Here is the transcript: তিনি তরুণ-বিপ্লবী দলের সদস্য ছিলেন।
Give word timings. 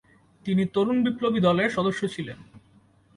তিনি 0.45 0.63
তরুণ-বিপ্লবী 0.65 1.39
দলের 1.39 1.69
সদস্য 1.69 2.01
ছিলেন। 2.07 2.37